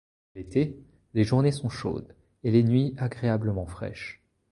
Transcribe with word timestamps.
L'été, 0.33 0.79
les 1.13 1.23
journées 1.23 1.51
sont 1.51 1.69
chaudes 1.69 2.15
et 2.43 2.49
les 2.49 2.63
nuits 2.63 2.95
agréablement 2.97 3.67
fraîches. 3.67 4.19